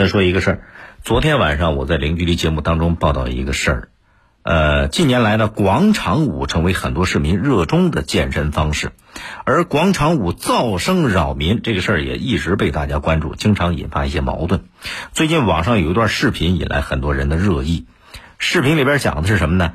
[0.00, 0.62] 再说一个事儿，
[1.02, 3.88] 昨天晚上我在零距离节目当中报道一个事儿，
[4.42, 8.92] 呃，近年来呢，广场舞成为很多市民热衷的健身方式，
[9.44, 14.64] 而广场舞噪声扰民这个事儿也一直被大家关注，经常引发一些矛盾。
[15.12, 17.84] 最近网上有一段视频引来很多人的热议，
[18.38, 19.72] 视频里边讲的是什么呢？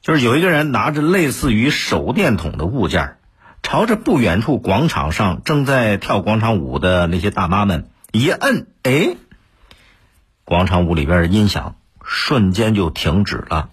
[0.00, 3.16] 就是有一个人拿着类似于手电筒的物件，
[3.64, 9.16] 朝着不远处广场上正在跳广场舞的那些大妈们一摁，哎。
[10.50, 13.68] 广场舞里边的音响瞬间就停止了，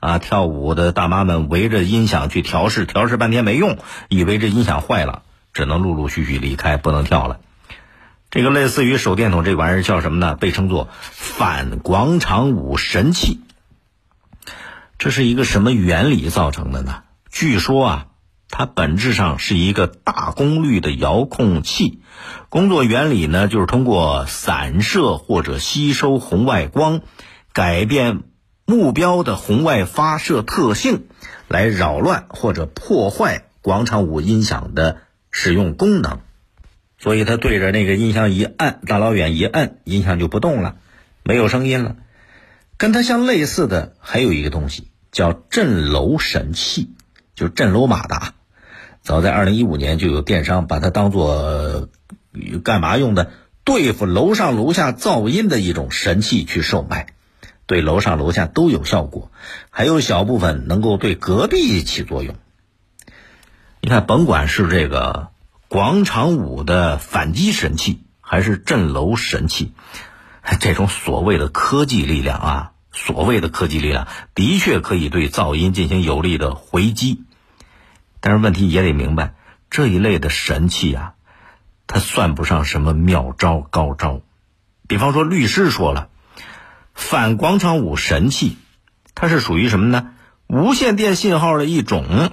[0.00, 3.76] 啊，跳舞的大妈们围着音响去调试，调试半天没用，
[4.08, 5.20] 以为这音响坏了，
[5.52, 7.40] 只能陆陆续续离开，不能跳了。
[8.30, 10.34] 这个类似于手电筒这玩意儿叫什么呢？
[10.34, 13.42] 被称作反广场舞神器。
[14.96, 17.02] 这是一个什么原理造成的呢？
[17.30, 18.06] 据说啊。
[18.56, 22.02] 它本质上是一个大功率的遥控器，
[22.48, 27.00] 工作原理呢，就是通过散射或者吸收红外光，
[27.52, 28.22] 改变
[28.64, 31.06] 目标的红外发射特性，
[31.48, 34.98] 来扰乱或者破坏广场舞音响的
[35.30, 36.20] 使用功能。
[36.96, 40.76] 所以，他对着那个音响一按，大老远一按，音响就不动了，
[41.22, 41.96] 没有声音了。
[42.76, 46.90] 跟它相类似的还有一个东西，叫震楼神器，
[47.34, 48.34] 就震楼马达。
[49.04, 51.90] 早在二零一五年，就有电商把它当做
[52.64, 53.30] 干嘛用的？
[53.62, 57.08] 对付楼上楼下噪音的一种神器去售卖，
[57.66, 59.30] 对楼上楼下都有效果，
[59.68, 62.34] 还有小部分能够对隔壁起作用。
[63.82, 65.28] 你看，甭管是这个
[65.68, 69.72] 广场舞的反击神器，还是震楼神器，
[70.60, 77.22] 这种所谓的科技力量啊，所谓的科技力量，的确可以对噪音进行有力的回击。
[78.26, 79.34] 但是问题也得明白，
[79.68, 81.12] 这一类的神器啊，
[81.86, 84.22] 它算不上什么妙招高招。
[84.88, 86.08] 比方说，律师说了，
[86.94, 88.56] 反广场舞神器，
[89.14, 90.12] 它是属于什么呢？
[90.46, 92.32] 无线电信号的一种。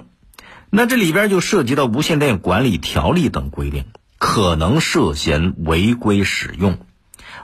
[0.70, 3.84] 那这里边就涉及到无线电管理条例等规定，
[4.16, 6.78] 可能涉嫌违规使用。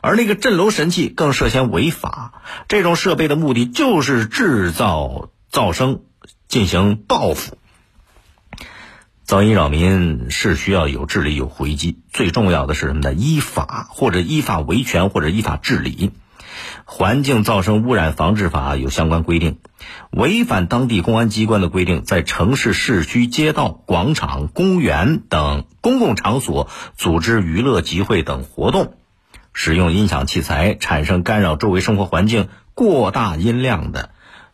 [0.00, 2.40] 而那个震楼神器更涉嫌违法。
[2.66, 6.00] 这种设备的目的就是制造噪声，
[6.48, 7.57] 进行报复。
[9.28, 13.12] 噪音扰民是需要有治理有回击，最重要的是什么呢？
[13.12, 16.12] 依法或者依法维权或者依法治理。
[16.86, 19.58] 环境噪声污染防治法有相关规定，
[20.12, 28.94] 违反当地公安机关的规定，在城市市区街道、广场、公园等公共场所组织娱乐集会等活动，
[29.52, 34.08] 使用音响器材产生干扰周围生活环境过大音量的，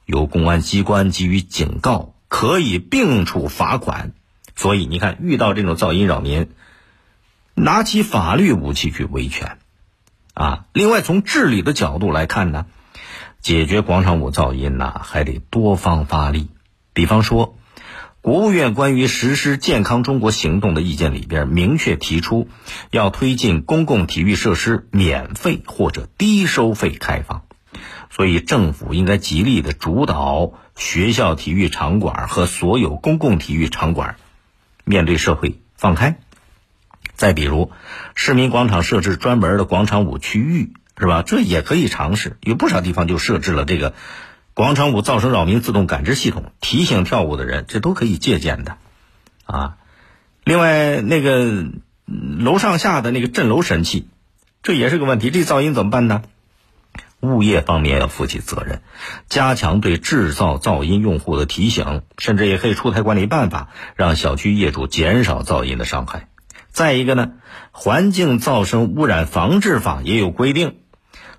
[0.05, 4.15] 由公安机关给予警告，可以并处罚款。
[4.57, 6.49] 所以你看，遇到这种噪音扰民，
[7.55, 9.59] 拿起法律武器去维权，
[10.33, 10.67] 啊！
[10.73, 12.67] 另外，从治理的角度来看呢，
[13.41, 16.49] 解决广场舞噪音呐，还得多方发力。
[16.93, 17.57] 比方说，
[18.21, 22.49] 国务院关于实施健康中国行动的意见里边明确提出，
[22.91, 27.43] 要推进公共体育设施免费或者低收费开放。
[28.09, 34.17] 所以，政府应该极力的主导学校体育场馆和所有公共体育场馆。
[34.85, 36.19] 面对社会放开，
[37.15, 37.73] 再比如，
[38.15, 41.23] 市民广场设置专门的广场舞区域，是吧？
[41.23, 42.37] 这也可以尝试。
[42.41, 43.95] 有不少地方就设置了这个
[44.53, 48.77] 广场舞噪声扰民自动感知系统，提醒跳舞的人，这都可以借鉴的，
[49.47, 49.77] 啊。
[50.45, 51.65] 另外，那个
[52.07, 54.09] 楼上下的那个震楼神器，
[54.63, 55.31] 这也是个问题。
[55.31, 56.23] 这噪音怎么办呢？
[57.27, 58.83] 物业方面要负起责任，
[59.29, 66.29] 加强对制造噪音用户的提醒，甚至也可以出台管理办法，让小区业主减少噪音的伤害。
[66.71, 67.33] 再一个呢，
[67.71, 70.77] 环境噪声污染防治法也有规定，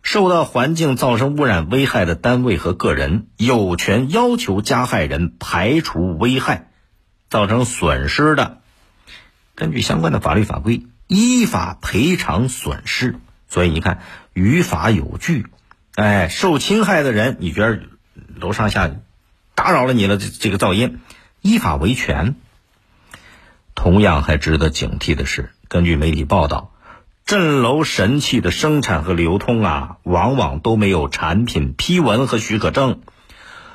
[0.02, 6.70] 受到环境噪声污染危害的单位和个人有权要求加害人排除危害
[7.30, 8.60] 造成损失的，
[9.56, 13.18] 根据相关的法律法规依法赔偿损失。
[13.48, 14.00] 所以你看，
[14.34, 15.46] 于法有据。
[15.96, 17.80] 哎，受侵害的人，你觉得
[18.36, 18.92] 楼上下
[19.56, 21.00] 打扰了你了这这个噪音，
[21.42, 22.36] 依法维权。
[23.76, 26.72] 同样还值得警惕的是，根据媒体报道，
[27.26, 33.00] 震楼神器的生产和流通啊，往往都没有产品批文和许可证，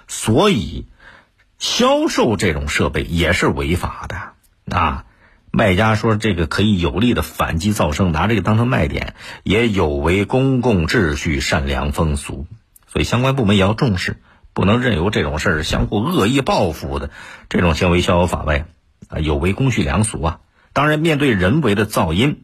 [0.06, 0.86] 所以
[1.58, 5.06] 销售这种设备也是违法的啊。
[5.52, 12.46] 卖家说这个可以有力的反击噪声，拿这个当成卖点，也有违公共秩序、善良风俗，
[12.86, 17.10] 所以相关部门也要重视，不能任由这种事儿相互恶意报复的
[17.48, 18.66] 这种行为逍遥法外，
[19.08, 20.40] 啊，有违公序良俗啊。
[20.72, 22.42] 当然，面对人为的噪音，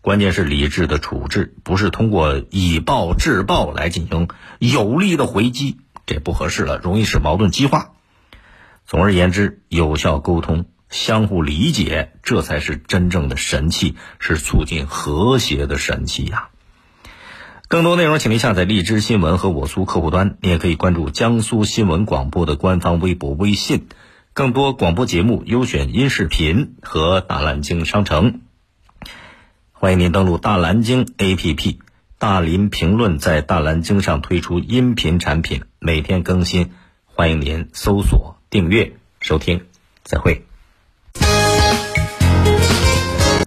[0.00, 4.28] 关键是理智的处置，不是通过以暴制暴来进行
[4.60, 7.90] 有力的回击，这不合适了，容易使矛盾激化。
[8.86, 16.50] 总而言之，有效沟通、相互理解，这才是真正的神器，是促进和谐的神器呀。
[17.66, 20.38] 更多内容，请您下载荔枝新闻和我苏客户端。
[20.40, 23.88] 你也可以关注江苏新闻广播的官方微博、微信。
[24.34, 28.42] 更多广播节目、优选音视频和大蓝鲸商城，
[29.72, 31.78] 欢迎您登录大蓝鲸 APP。
[32.18, 36.70] 大林评论在大蓝鲸上推出音频产品，每天更新，
[37.06, 39.62] 欢迎您搜索订阅收听。
[40.04, 40.53] 再会。